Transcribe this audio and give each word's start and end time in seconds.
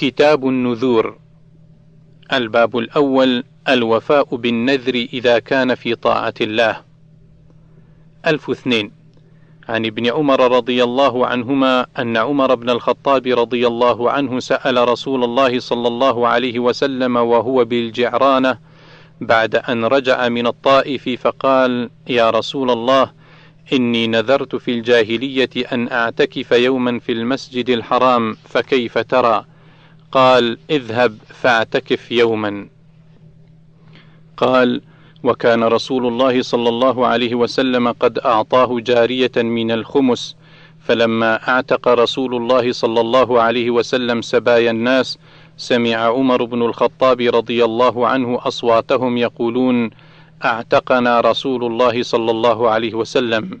كتاب 0.00 0.48
النذور. 0.48 1.18
الباب 2.32 2.78
الأول 2.78 3.44
الوفاء 3.68 4.36
بالنذر 4.36 4.94
إذا 4.94 5.38
كان 5.38 5.74
في 5.74 5.94
طاعة 5.94 6.34
الله. 6.40 6.80
ألف 8.26 8.50
اثنين. 8.50 8.92
عن 9.68 9.86
ابن 9.86 10.06
عمر 10.06 10.56
رضي 10.56 10.84
الله 10.84 11.26
عنهما 11.26 11.86
أن 11.98 12.16
عمر 12.16 12.54
بن 12.54 12.70
الخطاب 12.70 13.26
رضي 13.26 13.66
الله 13.66 14.10
عنه 14.10 14.40
سأل 14.40 14.88
رسول 14.88 15.24
الله 15.24 15.58
صلى 15.58 15.88
الله 15.88 16.28
عليه 16.28 16.58
وسلم 16.58 17.16
وهو 17.16 17.64
بالجعرانة 17.64 18.58
بعد 19.20 19.56
أن 19.56 19.84
رجع 19.84 20.28
من 20.28 20.46
الطائف 20.46 21.08
فقال: 21.08 21.90
يا 22.08 22.30
رسول 22.30 22.70
الله 22.70 23.10
إني 23.72 24.06
نذرت 24.06 24.56
في 24.56 24.70
الجاهلية 24.70 25.50
أن 25.72 25.92
أعتكف 25.92 26.52
يوما 26.52 26.98
في 26.98 27.12
المسجد 27.12 27.70
الحرام 27.70 28.36
فكيف 28.44 28.98
ترى؟ 28.98 29.44
قال: 30.12 30.58
اذهب 30.70 31.18
فاعتكف 31.42 32.12
يوما. 32.12 32.68
قال: 34.36 34.82
وكان 35.22 35.64
رسول 35.64 36.06
الله 36.06 36.42
صلى 36.42 36.68
الله 36.68 37.06
عليه 37.06 37.34
وسلم 37.34 37.92
قد 37.92 38.18
أعطاه 38.18 38.80
جارية 38.80 39.32
من 39.36 39.70
الخمس 39.70 40.36
فلما 40.80 41.48
أعتق 41.48 41.88
رسول 41.88 42.34
الله 42.34 42.72
صلى 42.72 43.00
الله 43.00 43.42
عليه 43.42 43.70
وسلم 43.70 44.22
سبايا 44.22 44.70
الناس 44.70 45.18
سمع 45.56 45.96
عمر 45.96 46.44
بن 46.44 46.62
الخطاب 46.62 47.20
رضي 47.20 47.64
الله 47.64 48.08
عنه 48.08 48.38
أصواتهم 48.42 49.16
يقولون 49.16 49.90
أعتقنا 50.44 51.20
رسول 51.20 51.64
الله 51.64 52.02
صلى 52.02 52.30
الله 52.30 52.70
عليه 52.70 52.94
وسلم 52.94 53.60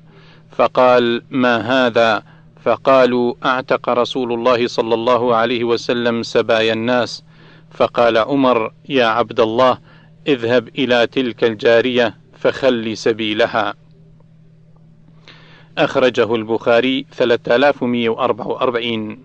فقال 0.50 1.22
ما 1.30 1.86
هذا 1.86 2.22
فقالوا 2.64 3.34
أعتق 3.44 3.88
رسول 3.88 4.32
الله 4.32 4.66
صلى 4.66 4.94
الله 4.94 5.36
عليه 5.36 5.64
وسلم 5.64 6.22
سبايا 6.22 6.72
الناس. 6.72 7.24
فقال 7.70 8.18
عمر 8.18 8.72
يا 8.88 9.06
عبد 9.06 9.40
الله 9.40 9.78
اذهب 10.26 10.68
إلى 10.68 11.06
تلك 11.06 11.44
الجارية 11.44 12.16
فخل 12.38 12.96
سبيلها. 12.96 13.74
أخرجه 15.78 16.34
البخاري 16.34 17.06
3144 17.12 19.18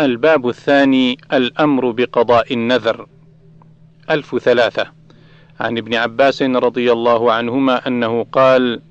الباب 0.00 0.48
الثاني 0.48 1.18
الأمر 1.32 1.90
بقضاء 1.90 2.54
النذر. 2.54 3.06
ألف 4.10 4.38
ثلاثة. 4.38 4.86
عن 5.60 5.78
ابن 5.78 5.94
عباس 5.94 6.42
رضي 6.42 6.92
الله 6.92 7.32
عنهما 7.32 7.86
أنه 7.86 8.26
قال 8.32 8.82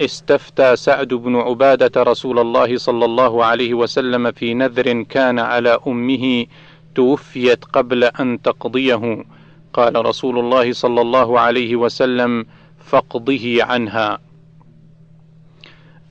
استفتى 0.00 0.76
سعد 0.76 1.08
بن 1.08 1.36
عبادة 1.36 2.02
رسول 2.02 2.38
الله 2.38 2.76
صلى 2.76 3.04
الله 3.04 3.44
عليه 3.44 3.74
وسلم 3.74 4.30
في 4.30 4.54
نذر 4.54 5.02
كان 5.02 5.38
على 5.38 5.78
أمه 5.86 6.46
توفيت 6.94 7.64
قبل 7.64 8.04
أن 8.04 8.42
تقضيه. 8.42 9.24
قال 9.72 10.06
رسول 10.06 10.38
الله 10.38 10.72
صلى 10.72 11.00
الله 11.00 11.40
عليه 11.40 11.76
وسلم 11.76 12.46
فاقضه 12.78 13.58
عنها. 13.60 14.18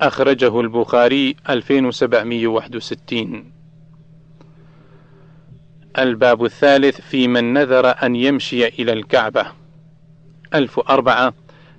أخرجه 0.02 0.62
البخاري 0.62 1.36
2761 1.50 3.52
الباب 5.98 6.46
الثالث 6.46 7.02
في 7.02 7.28
من 7.28 7.54
نذر 7.54 7.96
أن 8.04 8.16
يمشي 8.16 8.68
إلى 8.68 8.94
الكعبة. 8.94 9.46
ألف 10.54 10.80
أربعة 10.80 11.34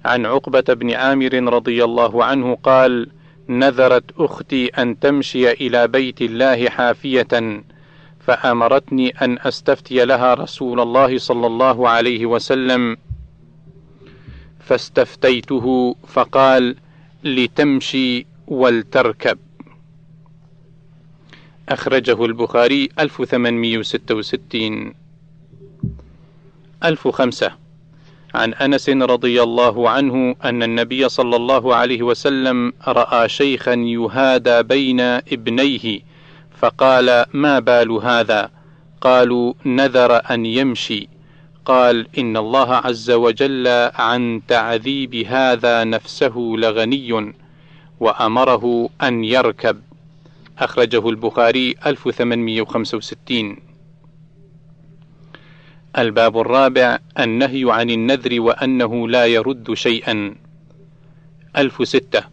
عن 0.07 0.27
عقبة 0.27 0.61
بن 0.75 0.91
عامر 0.93 1.35
رضي 1.35 1.85
الله 1.85 2.25
عنه 2.25 2.55
قال 2.63 3.09
نذرت 3.49 4.05
أختي 4.19 4.67
أن 4.67 4.99
تمشي 4.99 5.51
إلى 5.51 5.89
بيت 5.89 6.23
الله 6.23 6.69
حافية 6.69 7.63
فأمرتني 8.21 9.09
أن 9.11 9.39
أستفتي 9.41 10.05
لها 10.05 10.35
رسول 10.35 10.81
الله 10.81 11.19
صلى 11.19 11.47
الله 11.47 11.89
عليه 11.89 12.27
وسلم. 12.27 12.97
فاستفتيته 14.61 15.97
فقال 16.07 16.77
لتمشي 17.25 18.27
ولتركب. 18.47 19.39
أخرجه 21.69 22.25
البخاري 22.25 22.89
1866 22.99 24.95
1005 26.85 27.66
عن 28.35 28.55
أنس 28.55 28.89
رضي 28.89 29.43
الله 29.43 29.91
عنه 29.91 30.37
أن 30.45 30.63
النبي 30.63 31.09
صلى 31.09 31.37
الله 31.37 31.75
عليه 31.75 32.03
وسلم 32.03 32.73
رأى 32.89 33.29
شيخا 33.29 33.75
يهادى 33.75 34.63
بين 34.63 35.01
ابنيه 35.01 36.01
فقال 36.59 37.25
ما 37.33 37.59
بال 37.59 37.91
هذا؟ 37.91 38.51
قالوا 39.01 39.55
نذر 39.67 40.21
أن 40.31 40.47
يمشي. 40.47 41.09
قال 41.65 42.07
إن 42.19 42.37
الله 42.37 42.75
عز 42.75 43.11
وجل 43.11 43.69
عن 43.95 44.41
تعذيب 44.49 45.15
هذا 45.15 45.85
نفسه 45.85 46.35
لغني 46.37 47.33
وأمره 48.01 48.89
أن 49.03 49.25
يركب. 49.25 49.81
أخرجه 50.59 51.09
البخاري 51.09 51.75
1865 51.87 53.66
الباب 55.99 56.39
الرابع 56.39 56.99
النهي 57.19 57.65
عن 57.69 57.91
النذر 57.91 58.41
وأنه 58.41 59.09
لا 59.09 59.27
يرد 59.27 59.75
شيئا. 59.75 60.35
1006 61.57 62.25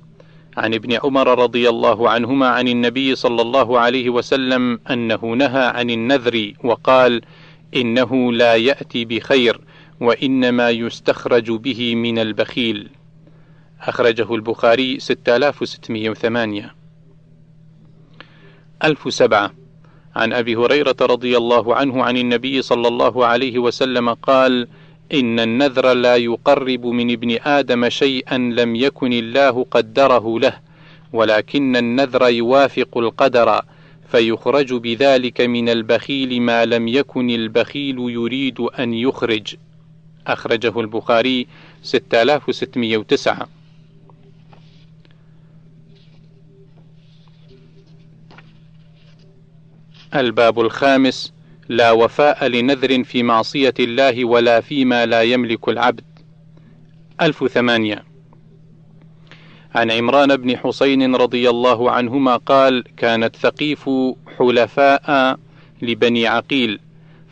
عن 0.57 0.73
ابن 0.73 0.97
عمر 1.03 1.39
رضي 1.43 1.69
الله 1.69 2.09
عنهما 2.09 2.47
عن 2.47 2.67
النبي 2.67 3.15
صلى 3.15 3.41
الله 3.41 3.79
عليه 3.79 4.09
وسلم 4.09 4.79
أنه 4.89 5.25
نهى 5.25 5.65
عن 5.65 5.89
النذر 5.89 6.53
وقال 6.63 7.21
إنه 7.75 8.33
لا 8.33 8.55
يأتي 8.55 9.05
بخير 9.05 9.61
وإنما 10.01 10.69
يستخرج 10.69 11.51
به 11.51 11.95
من 11.95 12.19
البخيل. 12.19 12.89
أخرجه 13.81 14.35
البخاري 14.35 14.99
6608 14.99 16.75
1007 18.83 19.62
عن 20.15 20.33
أبي 20.33 20.55
هريرة 20.55 20.95
رضي 21.01 21.37
الله 21.37 21.75
عنه 21.75 22.03
عن 22.03 22.17
النبي 22.17 22.61
صلى 22.61 22.87
الله 22.87 23.25
عليه 23.25 23.59
وسلم 23.59 24.09
قال 24.13 24.67
إن 25.13 25.39
النذر 25.39 25.93
لا 25.93 26.15
يقرب 26.15 26.85
من 26.85 27.11
ابن 27.11 27.37
آدم 27.43 27.89
شيئا 27.89 28.37
لم 28.37 28.75
يكن 28.75 29.13
الله 29.13 29.65
قدره 29.71 30.39
له 30.39 30.53
ولكن 31.13 31.75
النذر 31.75 32.29
يوافق 32.29 32.97
القدر 32.97 33.61
فيخرج 34.11 34.73
بذلك 34.73 35.41
من 35.41 35.69
البخيل 35.69 36.41
ما 36.41 36.65
لم 36.65 36.87
يكن 36.87 37.29
البخيل 37.29 37.97
يريد 37.99 38.59
أن 38.59 38.93
يخرج 38.93 39.55
أخرجه 40.27 40.79
البخاري 40.79 41.47
6609 41.83 43.47
الباب 50.15 50.59
الخامس 50.59 51.33
لا 51.69 51.91
وفاء 51.91 52.47
لنذر 52.47 53.03
في 53.03 53.23
معصية 53.23 53.73
الله 53.79 54.25
ولا 54.25 54.61
فيما 54.61 55.05
لا 55.05 55.21
يملك 55.21 55.69
العبد. 55.69 56.01
ألف 57.21 57.47
ثمانية. 57.47 58.03
عن 59.75 59.91
عمران 59.91 60.37
بن 60.37 60.57
حسين 60.57 61.15
رضي 61.15 61.49
الله 61.49 61.91
عنهما 61.91 62.35
قال 62.37 62.83
كانت 62.97 63.35
ثقيف 63.35 63.89
حلفاء 64.39 65.37
لبني 65.81 66.27
عقيل 66.27 66.79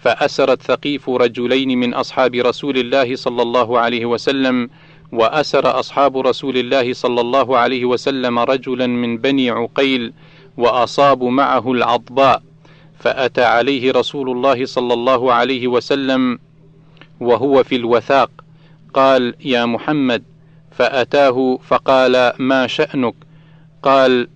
فأسرت 0.02 0.62
ثقيف 0.62 1.09
رجلين 1.09 1.80
من 1.80 1.94
أصحاب 1.94 2.36
رسول 2.36 2.78
الله 2.78 3.16
صلى 3.16 3.41
الله 3.41 3.80
عليه 3.80 4.06
وسلم 4.06 4.70
وأسر 5.12 5.80
أصحاب 5.80 6.18
رسول 6.18 6.58
الله 6.58 6.94
صلى 6.94 7.22
الله 7.22 7.58
عليه 7.58 7.86
وسلم 7.86 8.40
رجلا 8.40 8.88
من 8.88 9.18
بني 9.18 9.50
عقيل 9.50 10.14
وأصابوا 10.58 11.31
معه 11.31 11.72
العضباء. 11.72 12.44
فأتى 13.01 13.43
عليه 13.43 13.91
رسول 13.91 14.29
الله 14.29 14.66
صلى 14.66 14.93
الله 14.93 15.34
عليه 15.34 15.67
وسلم 15.67 16.40
وهو 17.20 17.64
في 17.64 17.76
الوثاق 17.76 18.31
قال 18.93 19.35
يا 19.40 19.66
محمد. 19.66 20.23
فأتاه 20.72 21.59
فقال 21.67 22.34
ما 22.40 22.67
شأنك؟ 22.67 23.16
قال 23.84 24.28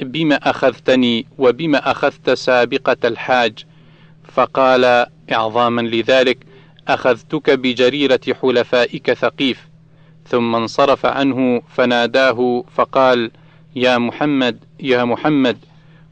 بما 0.00 0.34
أخذتني 0.34 1.26
وبما 1.38 1.90
أخذت 1.90 2.30
سابقة 2.30 2.96
الحاج. 3.04 3.64
فقال 4.32 5.06
إعظاما 5.32 5.80
لذلك 5.80 6.38
أخذتك 6.88 7.50
بجريرة 7.50 8.20
حلفائك 8.42 9.12
ثقيف. 9.12 9.68
ثم 10.28 10.54
انصرف 10.54 11.06
عنه 11.06 11.62
فناداه 11.68 12.64
فقال 12.74 13.30
يا 13.76 13.98
محمد 13.98 14.58
يا 14.80 15.04
محمد. 15.04 15.58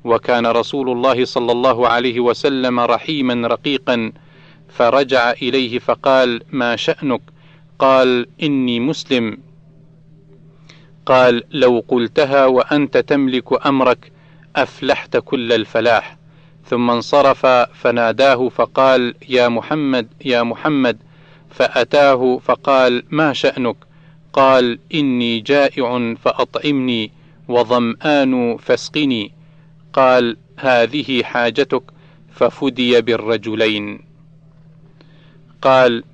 وكان 0.05 0.47
رسول 0.47 0.91
الله 0.91 1.25
صلى 1.25 1.53
الله 1.53 1.89
عليه 1.89 2.21
وسلم 2.21 2.81
رحيما 2.81 3.49
رقيقا 3.49 4.13
فرجع 4.69 5.31
إليه 5.31 5.79
فقال 5.79 6.43
ما 6.53 6.77
شأنك؟ 6.77 7.21
قال 7.79 8.27
إني 8.43 8.81
مسلم. 8.81 9.39
قال 11.07 11.43
لو 11.51 11.85
قلتها 11.89 12.47
وأنت 12.47 12.97
تملك 12.99 13.67
أمرك 13.67 14.13
أفلحت 14.57 15.17
كل 15.17 15.53
الفلاح. 15.53 16.17
ثم 16.67 16.91
انصرف 16.91 17.47
فناداه 17.47 18.49
فقال 18.49 19.15
يا 19.29 19.49
محمد 19.49 20.09
يا 20.25 20.43
محمد. 20.43 20.99
فأتاه 21.51 22.41
فقال 22.45 23.03
ما 23.11 23.33
شأنك؟ 23.33 23.77
قال 24.33 24.79
إني 24.95 25.41
جائع 25.41 26.15
فأطعمني 26.15 27.11
وظمآن 27.49 28.57
فاسقني. 28.57 29.42
قال 29.93 30.37
هذه 30.57 31.23
حاجتك. 31.23 31.83
ففدي 32.33 33.01
بالرجلين. 33.01 34.01
قال 35.63 36.05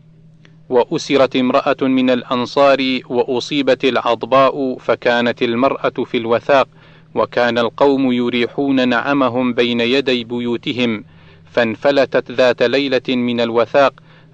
وأسرت 0.68 1.36
امرأة 1.36 1.76
من 1.82 2.10
الأنصار 2.10 3.00
وأصيبت 3.08 3.84
العضباء 3.84 4.78
فكانت 4.78 5.42
المرأة 5.42 6.04
في 6.04 6.16
الوثاق 6.16 6.68
وكان 7.14 7.58
القوم 7.58 8.12
يريحون 8.12 8.88
نعمهم 8.88 9.52
بين 9.54 9.80
يدي 9.80 10.24
بيوتهم 10.24 11.04
فانفلتت 11.50 12.30
ذات 12.30 12.62
ليلة 12.62 13.08
من 13.08 13.40
الوثاق 13.40 13.92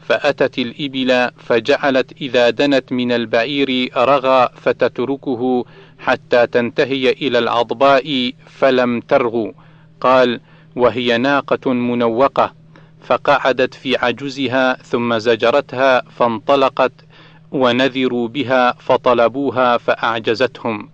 فأتت 0.09 0.59
الإبل 0.59 1.31
فجعلت 1.39 2.13
إذا 2.21 2.51
دنت 2.51 2.93
من 2.93 3.13
البعير 3.13 3.91
رغى 3.97 4.49
فتتركه 4.57 5.65
حتى 5.99 6.47
تنتهي 6.47 7.11
إلى 7.11 7.39
العضباء 7.39 8.33
فلم 8.47 9.01
ترغو. 9.01 9.55
قال 10.01 10.41
وهي 10.77 11.19
ناقة 11.19 11.73
منوقة. 11.73 12.55
فقعدت 13.03 13.75
في 13.75 13.97
عجزها 13.97 14.75
ثم 14.75 15.19
زجرتها 15.19 16.03
فانطلقت 16.17 16.93
ونذروا 17.53 18.29
بها 18.29 18.73
فطلبوها 18.73 19.79
فأعجزتهم. 19.79 20.89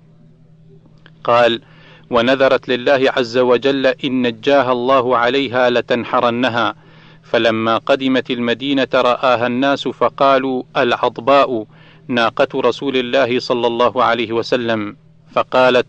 قال 1.25 1.63
ونذرت 2.11 2.69
لله 2.69 3.13
عز 3.17 3.39
وجل 3.39 3.87
إن 3.87 4.27
نجاها 4.27 4.73
الله 4.73 5.17
عليها 5.17 5.71
لتنحرنها. 5.71 6.75
فلما 7.23 7.79
قدمت 7.79 8.31
المدينة 8.31 8.89
رآها 8.95 9.47
الناس 9.47 9.89
فقالوا 9.89 10.63
العضباء 10.77 11.67
ناقة 12.09 12.61
رسول 12.61 12.97
الله 12.97 13.39
صلى 13.39 13.67
الله 13.67 14.05
عليه 14.05 14.33
وسلم. 14.33 14.97
فقالت 15.33 15.87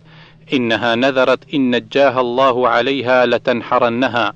إنها 0.53 0.95
نذرت 0.95 1.53
إن 1.53 1.75
نجاها 1.75 2.21
الله 2.21 2.67
عليها 2.67 3.25
لتنحرنها. 3.25 4.33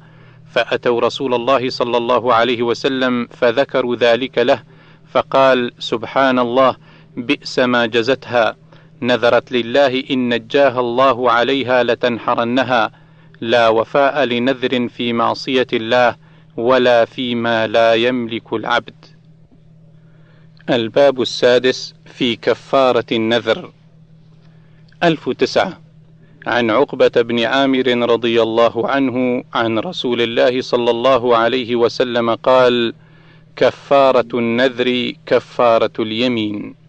فأتوا 0.51 1.01
رسول 1.01 1.33
الله 1.33 1.69
صلى 1.69 1.97
الله 1.97 2.33
عليه 2.33 2.62
وسلم 2.63 3.27
فذكروا 3.31 3.95
ذلك 3.95 4.38
له 4.38 4.63
فقال 5.12 5.71
سبحان 5.80 6.39
الله 6.39 6.75
بئس 7.18 7.59
ما 7.59 7.86
جزتها. 7.86 8.56
نذرت 9.01 9.51
لله 9.51 10.03
إن 10.12 10.33
نجاها 10.33 10.80
الله 10.80 11.31
عليها 11.31 11.83
لتنحرنها. 11.83 12.92
لا 13.42 13.68
وفاء 13.68 14.24
لنذر 14.24 14.88
في 14.88 15.13
معصية 15.13 15.68
الله 15.74 16.25
ولا 16.57 17.06
فيما 17.06 17.68
لا 17.68 17.94
يملك 17.94 18.54
العبد. 18.54 19.06
الباب 20.69 21.22
السادس 21.22 21.96
في 22.06 22.36
كفارة 22.36 23.06
النذر. 23.12 23.72
ألف 25.04 25.30
تسعة 25.30 25.80
عن 26.48 26.72
عقبة 26.72 27.12
بن 27.16 27.40
عامر 27.40 27.88
رضي 27.88 28.42
الله 28.42 28.90
عنه 28.90 29.44
عن 29.54 29.80
رسول 29.80 30.22
الله 30.22 30.62
صلى 30.62 30.92
الله 30.92 31.38
عليه 31.38 31.75
وسلم 31.75 32.36
قال: 32.36 32.94
كفارة 33.56 34.28
النذر 34.34 35.13
كفارة 35.25 35.92
اليمين. 36.00 36.85